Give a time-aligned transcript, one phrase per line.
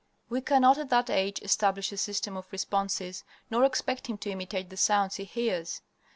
[0.29, 4.71] We cannot, at that age, establish a system of responses, nor expect him to imitate
[4.71, 5.83] the sounds he hears.